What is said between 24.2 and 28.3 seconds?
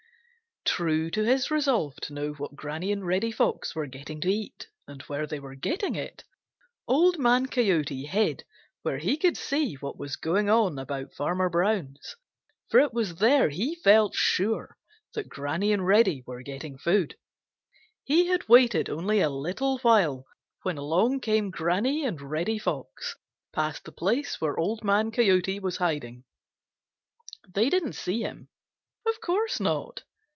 where Old Man Coyote was hiding. They didn't see